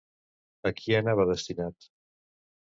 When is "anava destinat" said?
1.01-1.91